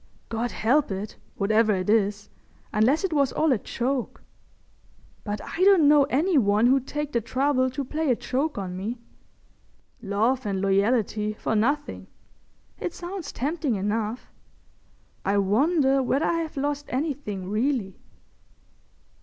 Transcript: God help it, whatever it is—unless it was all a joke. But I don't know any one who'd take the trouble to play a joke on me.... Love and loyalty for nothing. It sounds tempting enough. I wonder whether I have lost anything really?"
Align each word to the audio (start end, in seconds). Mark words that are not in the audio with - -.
God 0.29 0.49
help 0.49 0.89
it, 0.89 1.15
whatever 1.35 1.75
it 1.75 1.87
is—unless 1.87 3.03
it 3.03 3.13
was 3.13 3.31
all 3.31 3.51
a 3.51 3.59
joke. 3.59 4.23
But 5.23 5.39
I 5.41 5.57
don't 5.63 5.87
know 5.87 6.05
any 6.05 6.39
one 6.39 6.65
who'd 6.65 6.87
take 6.87 7.11
the 7.11 7.21
trouble 7.21 7.69
to 7.69 7.83
play 7.85 8.09
a 8.09 8.15
joke 8.15 8.57
on 8.57 8.75
me.... 8.75 8.97
Love 10.01 10.43
and 10.43 10.59
loyalty 10.59 11.33
for 11.33 11.55
nothing. 11.55 12.07
It 12.79 12.95
sounds 12.95 13.31
tempting 13.31 13.75
enough. 13.75 14.31
I 15.23 15.37
wonder 15.37 16.01
whether 16.01 16.25
I 16.25 16.39
have 16.39 16.57
lost 16.57 16.85
anything 16.89 17.47
really?" 17.51 17.99